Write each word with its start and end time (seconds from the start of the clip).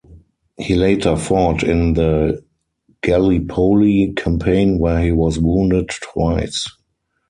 He 0.57 0.73
later 0.73 1.15
fought 1.15 1.61
in 1.61 1.93
the 1.93 2.43
Gallipoli 3.03 4.13
campaign 4.15 4.79
where 4.79 4.99
he 4.99 5.11
was 5.11 5.37
wounded 5.37 5.89
twice. 6.01 6.65